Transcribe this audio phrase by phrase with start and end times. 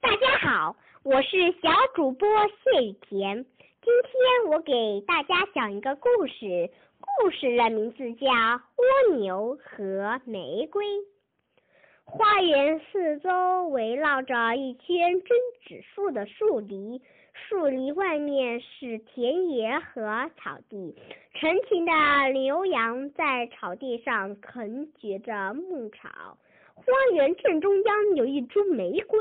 [0.00, 3.44] 大家好，我是小主播谢雨田。
[3.82, 8.26] 今天我给大家讲一个故事，故事的名字叫
[8.76, 10.84] 《蜗牛和玫瑰》。
[12.04, 17.02] 花园四周围绕着一圈针指树的树篱，
[17.32, 20.94] 树篱外面是田野和草地。
[21.34, 21.92] 成群的
[22.32, 26.38] 牛羊在草地上啃嚼着牧草。
[26.74, 29.18] 花园正中央有一株玫瑰，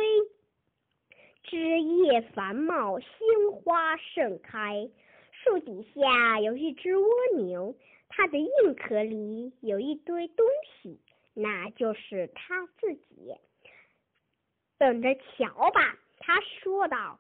[1.47, 3.09] 枝叶繁茂，鲜
[3.51, 4.87] 花盛开。
[5.31, 7.07] 树底下有一只蜗
[7.37, 7.75] 牛，
[8.09, 10.45] 它的硬壳里有一堆东
[10.81, 10.99] 西。
[11.33, 13.33] 那就是它自己，
[14.77, 17.19] 等着瞧吧，他说道。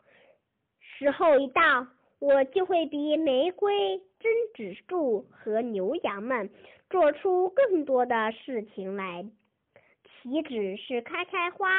[0.79, 1.87] 时候一到，
[2.19, 6.49] 我就会比玫瑰、针指树和牛羊们
[6.89, 9.23] 做出更多的事情来，
[10.03, 11.69] 岂止是开开花、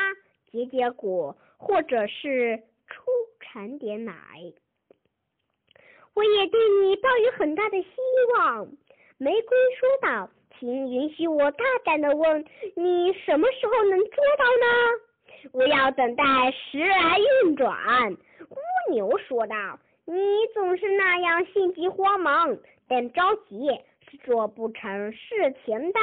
[0.52, 4.14] 结结果，或者是出产点奶。
[6.14, 7.88] 我也对你抱有很大的希
[8.34, 8.66] 望，
[9.18, 10.30] 玫瑰说道。
[10.58, 15.48] 请允许我大胆的问，你什么时候能做到呢？
[15.52, 18.10] 我要等待时来运转。
[18.48, 18.58] 蜗
[18.90, 20.14] 牛说道：“你
[20.52, 23.70] 总是那样心急慌忙，但着急
[24.10, 26.00] 是做不成事情的。”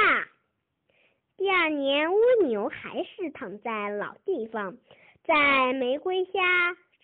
[1.36, 4.78] 第二年，蜗牛还是躺在老地方，
[5.26, 6.30] 在玫瑰下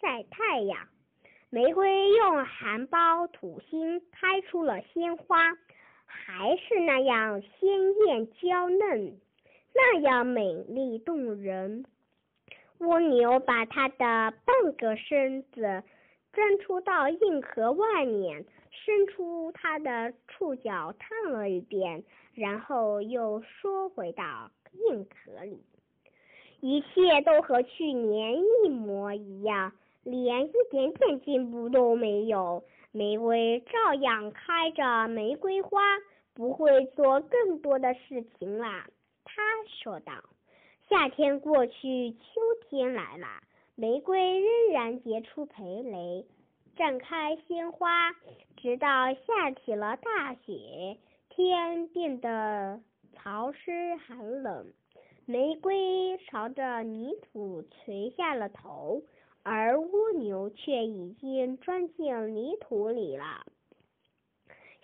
[0.00, 0.86] 晒太阳。
[1.50, 5.52] 玫瑰用含苞吐心，开出了鲜花。
[6.06, 7.70] 还是那样鲜
[8.06, 9.18] 艳娇嫩，
[9.74, 11.84] 那样美丽动人。
[12.78, 15.82] 蜗牛把它的半个身子
[16.32, 25.64] 钻出到硬壳外面，伸出它的触角探了一遍，然后又缩回到硬壳里。
[26.62, 29.72] 一切都和去年一模一样，
[30.04, 32.62] 连一点点进步都没有。
[32.92, 35.82] 玫瑰照样开着玫瑰花，
[36.34, 38.86] 不会做更多的事情啦。
[39.24, 40.12] 他说道。
[40.88, 43.26] 夏天过去，秋天来了，
[43.74, 46.26] 玫瑰仍然结出蓓蕾，
[46.76, 48.12] 绽开鲜花，
[48.56, 50.98] 直到下起了大雪，
[51.30, 52.80] 天变得
[53.14, 54.66] 潮湿寒冷，
[55.26, 59.02] 玫瑰朝着泥土垂下了头。
[59.44, 63.44] 而蜗牛却已经钻进泥土里了。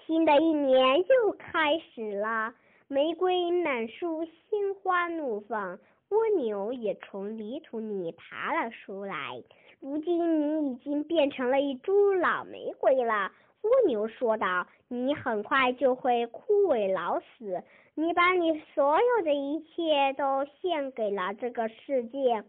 [0.04, 2.52] 新的一年又开始了，
[2.88, 5.78] 玫瑰满树，鲜花怒放，
[6.08, 9.40] 蜗牛也从泥土里爬了出来。
[9.78, 13.30] 如今你已经变成了一株老玫瑰了，
[13.62, 14.66] 蜗牛说道。
[14.90, 17.62] 你很快就会枯萎老死。
[17.94, 22.42] 你把你所有的一切都献给了这个世界。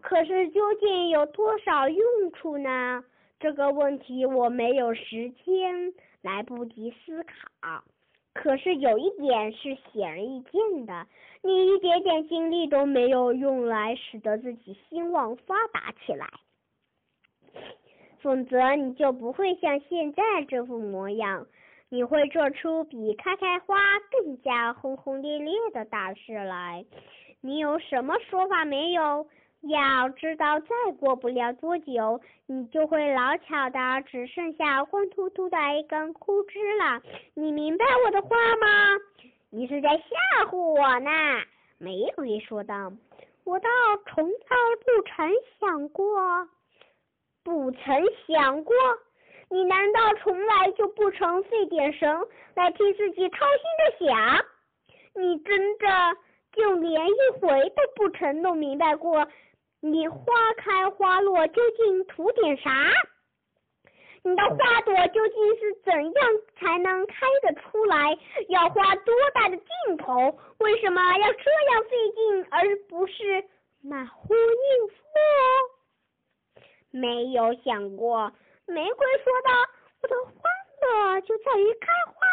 [0.00, 3.04] 可是究竟有多少用处呢？
[3.38, 7.84] 这个问题我没有时间，来不及思考。
[8.32, 11.06] 可是有一点是显而易见的，
[11.42, 16.26] 你一点点精力都没有用来使得自己兴旺发达起来，
[18.24, 21.46] 否则你就不会像现在这副模样。
[21.90, 23.76] 你会做出比开开花
[24.10, 26.86] 更加轰轰烈烈的大事来。
[27.42, 29.26] 你有什么说法没有？
[29.60, 30.68] 要知道，再
[30.98, 37.02] 过不了多久，你就会老巧的只剩下光秃秃的一根枯枝了。
[37.34, 38.98] 你明白我的话吗？
[39.50, 41.10] 你是在吓唬我呢？
[41.78, 42.90] 玫瑰说道。
[43.44, 43.68] 我倒
[44.06, 44.34] 从来
[44.84, 45.30] 不曾
[45.60, 46.48] 想过，
[47.44, 48.74] 不曾想过。
[49.50, 54.44] 你难道从来就不曾费点神来替自己操心的想？
[55.14, 55.86] 你真的
[56.52, 59.28] 就连一回都不曾弄明白过？
[59.80, 60.24] 你花
[60.56, 62.72] 开花落究竟图点啥？
[64.22, 68.18] 你的花朵究竟是怎样才能开得出来？
[68.48, 70.38] 要花多大的劲头？
[70.58, 73.44] 为什么要这样费劲，而不是
[73.82, 74.94] 马虎应付？
[76.94, 78.32] 没有想过，
[78.66, 79.50] 玫瑰说道
[80.00, 80.34] ：“我的欢
[80.80, 82.26] 乐就在于开花，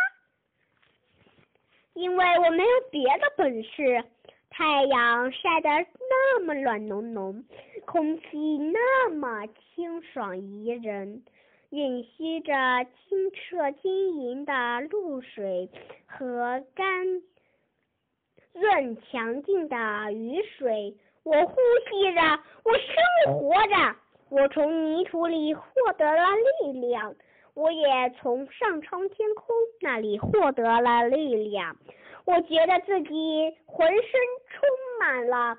[1.94, 4.04] 因为我没有别的本事。”
[4.52, 5.70] 太阳晒得
[6.10, 7.44] 那么暖浓浓，
[7.86, 11.24] 空气那么清爽宜人，
[11.72, 12.54] 吮吸着
[12.86, 15.70] 清澈晶莹的露水
[16.06, 17.24] 和甘
[18.54, 21.56] 润强劲的雨水，我呼
[21.90, 22.22] 吸着，
[22.64, 23.96] 我生活着，
[24.32, 25.66] 我从泥土里获
[25.98, 26.24] 得了
[26.64, 27.14] 力量，
[27.54, 31.76] 我也从上苍天空那里获得了力量。
[32.24, 34.70] 我觉得自己浑身充
[35.02, 35.58] 满了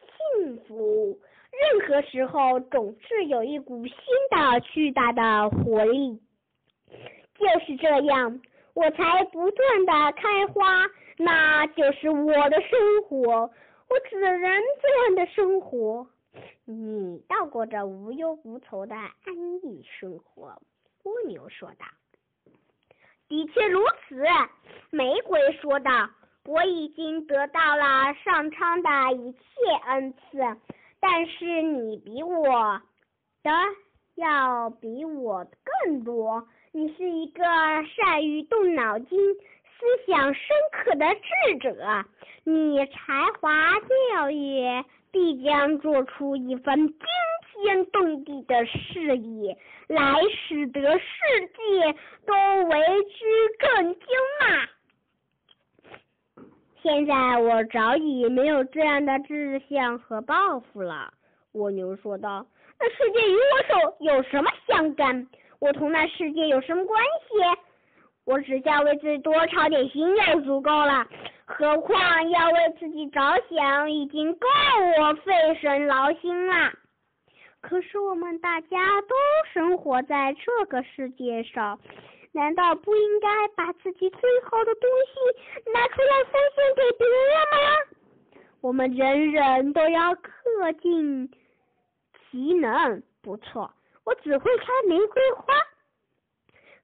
[0.00, 1.18] 幸福。
[1.50, 3.94] 任何时候总是有一股新
[4.30, 6.18] 的巨大的活力。
[7.38, 8.40] 就是这样，
[8.72, 10.86] 我才不断的开花，
[11.18, 13.50] 那就是我的生活。
[13.90, 16.06] 我只能这样的生活，
[16.70, 19.34] 你倒过着无忧无愁的安
[19.64, 20.60] 逸生活。
[21.04, 21.86] 蜗牛说道
[23.26, 24.22] ：“的确如此。”
[24.92, 26.10] 玫瑰说道
[26.44, 29.38] ：“我已经得到了上苍的一切
[29.86, 30.60] 恩赐，
[31.00, 32.82] 但是你比我
[33.42, 33.50] 的
[34.16, 35.46] 要比我
[35.84, 36.46] 更多。
[36.72, 37.42] 你是一个
[37.96, 39.18] 善于动脑筋。”
[39.80, 42.04] 思想深刻的智者，
[42.42, 46.96] 你才华卓越，必将做出一番惊
[47.52, 49.56] 天动地的事业，
[49.88, 51.06] 来使得世
[51.40, 51.94] 界
[52.26, 52.34] 都
[52.68, 53.24] 为之
[53.58, 54.06] 震惊
[54.40, 54.68] 啊！
[56.82, 61.12] 现在我早已没有这样的志向和抱负了，
[61.52, 62.46] 蜗牛说道。
[62.78, 65.26] 那世界与我手有什么相干？
[65.58, 67.60] 我同那世界有什么关系？
[68.24, 71.04] 我只想为自己多操点心就足够了，
[71.58, 73.20] 何况要为自己着
[73.50, 74.46] 想，已经够
[75.00, 76.72] 我费神劳心了。
[77.60, 79.16] 可是我们大家都
[79.52, 81.80] 生活在这个世界上，
[82.30, 88.44] 难道不应该把自己最好的东西拿出来奉献给别人吗？
[88.60, 91.28] 我们人人都要恪尽
[92.30, 93.02] 其能。
[93.20, 93.68] 不错，
[94.04, 95.52] 我只会开玫瑰花。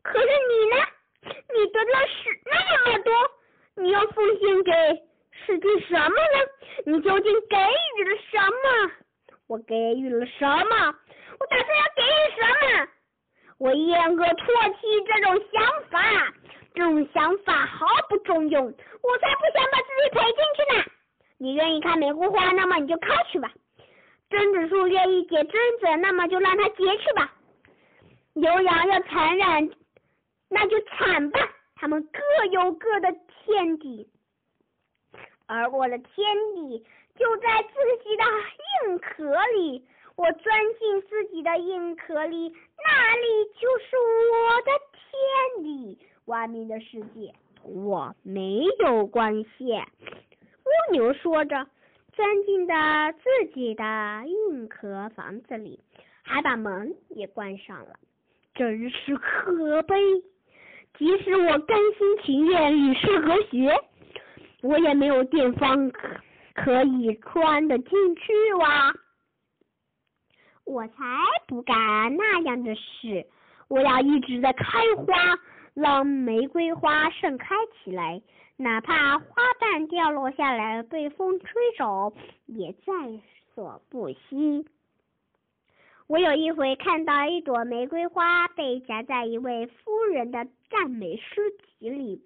[0.03, 0.85] 可是你呢？
[1.23, 3.13] 你得了是那么多，
[3.77, 4.73] 你要奉献给
[5.33, 6.39] 世界什么呢？
[6.87, 7.57] 你究竟给
[7.99, 8.93] 予了什么？
[9.49, 10.95] 我给予了什么？
[11.39, 12.47] 我打算要给予什
[12.79, 12.89] 么？
[13.59, 16.33] 我厌恶唾弃这种想法，
[16.75, 20.85] 这种想法毫不中用，我才不想把自己赔进去呢。
[21.39, 23.51] 你愿意开玫瑰花，那么你就开去吧。
[24.31, 25.51] 榛子树愿意结榛
[25.81, 27.33] 子，那么就让它结去吧。
[28.35, 29.73] 牛羊要残忍。
[30.51, 31.41] 那就惨吧，
[31.75, 32.21] 他们各
[32.53, 33.13] 有各的
[33.45, 34.09] 天地，
[35.47, 38.25] 而我的天地就在自己的
[38.89, 39.87] 硬壳里。
[40.17, 43.97] 我钻进自己的硬壳里，那里就是
[44.33, 45.99] 我的天地。
[46.27, 49.73] 外面的世界同我没有关系。
[49.73, 51.67] 蜗牛说着，
[52.13, 55.81] 钻进了自己的硬壳房子里，
[56.23, 57.99] 还把门也关上了。
[58.55, 59.97] 真是可悲。
[60.97, 63.75] 即使我甘心情愿与世隔绝，
[64.63, 66.09] 我也没有地方可
[66.55, 68.95] 可以钻得进去哇！
[70.65, 70.95] 我才
[71.47, 71.75] 不干
[72.17, 73.27] 那样的事！
[73.69, 75.39] 我要一直的开花，
[75.75, 78.23] 让玫瑰花盛开起来，
[78.57, 79.27] 哪怕花
[79.61, 82.15] 瓣掉落下来被风吹走，
[82.47, 82.93] 也在
[83.55, 84.67] 所不惜。
[86.07, 92.21] 我有一回看到一朵玫瑰花被夹在一位夫人的赞美诗集里，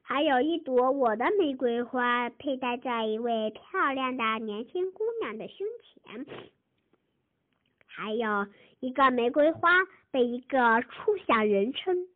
[0.00, 6.26] 还有一朵我的玫瑰花佩戴在一位漂亮的年轻姑娘的胸前，
[7.86, 8.46] 还有
[8.80, 9.68] 一个玫瑰花
[10.10, 12.08] 被一个初享人生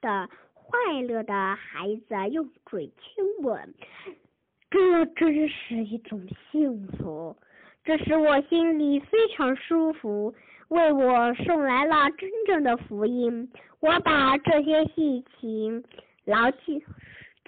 [0.00, 3.74] 的快乐的孩子用嘴亲吻，
[4.70, 7.36] 这真是一种幸福，
[7.84, 10.34] 这使我心里非常舒服。
[10.68, 15.84] 为我送来了真正的福音，我把这些事情
[16.24, 16.82] 牢记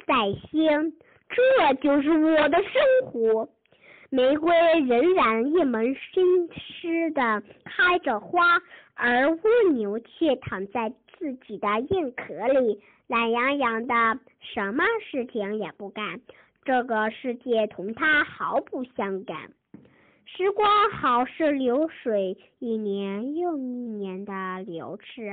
[0.06, 0.14] 在
[0.50, 0.92] 心。
[1.30, 3.48] 这就是我的生活。
[4.10, 4.54] 玫瑰
[4.86, 8.60] 仍然一门心思的开着花，
[8.94, 9.40] 而蜗
[9.72, 13.94] 牛却躺在自己的硬壳里，懒洋洋的，
[14.40, 16.20] 什么事情也不干。
[16.64, 19.36] 这个世界同它毫不相干。
[20.36, 24.32] 时光好似流水，一年又一年的
[24.66, 25.32] 流逝。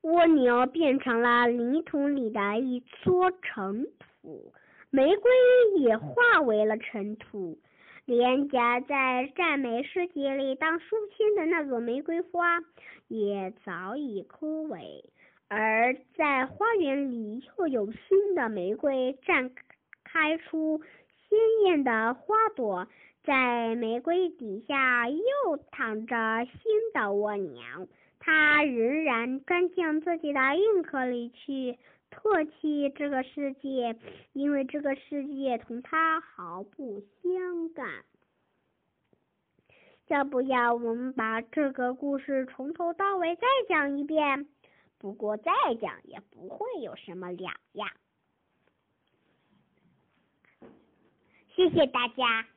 [0.00, 3.86] 蜗牛变成了泥土里的一撮尘
[4.22, 4.50] 土，
[4.88, 5.30] 玫瑰
[5.80, 7.58] 也化为了尘土，
[8.06, 12.58] 连夹在赞美诗节里当书签的那朵玫瑰花
[13.08, 15.04] 也早已枯萎，
[15.48, 19.50] 而在花园里又有新的玫瑰绽
[20.04, 20.80] 开出。
[21.34, 22.86] 鲜艳的花朵
[23.24, 27.88] 在玫瑰底下又躺着新的蜗牛，
[28.20, 31.76] 它仍然钻进自己的硬壳里去
[32.08, 33.96] 唾弃这个世界，
[34.32, 38.04] 因为这个世界同它毫不相干。
[40.06, 44.46] 要不要我们把这个故事从头到尾再讲一遍？
[44.98, 45.50] 不过再
[45.80, 47.88] 讲也不会有什么两样。
[51.54, 52.53] 谢谢大家。